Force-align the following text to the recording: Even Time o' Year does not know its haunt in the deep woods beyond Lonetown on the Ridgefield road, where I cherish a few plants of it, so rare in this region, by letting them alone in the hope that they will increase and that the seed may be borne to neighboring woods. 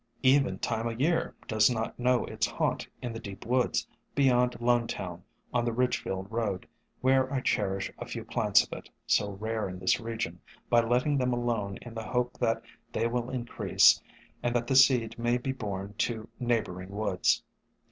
Even 0.23 0.57
Time 0.57 0.87
o' 0.87 0.97
Year 0.97 1.35
does 1.47 1.69
not 1.69 1.99
know 1.99 2.25
its 2.25 2.47
haunt 2.47 2.87
in 3.03 3.13
the 3.13 3.19
deep 3.19 3.45
woods 3.45 3.87
beyond 4.15 4.59
Lonetown 4.59 5.21
on 5.53 5.63
the 5.63 5.71
Ridgefield 5.71 6.25
road, 6.31 6.67
where 7.01 7.31
I 7.31 7.39
cherish 7.41 7.91
a 7.99 8.07
few 8.07 8.25
plants 8.25 8.65
of 8.65 8.73
it, 8.73 8.89
so 9.05 9.33
rare 9.33 9.69
in 9.69 9.77
this 9.77 9.99
region, 9.99 10.41
by 10.71 10.79
letting 10.81 11.19
them 11.19 11.33
alone 11.33 11.77
in 11.83 11.93
the 11.93 12.01
hope 12.03 12.33
that 12.39 12.63
they 12.91 13.05
will 13.05 13.29
increase 13.29 14.01
and 14.41 14.55
that 14.55 14.65
the 14.65 14.75
seed 14.75 15.19
may 15.19 15.37
be 15.37 15.51
borne 15.51 15.93
to 15.99 16.27
neighboring 16.39 16.89
woods. 16.89 17.43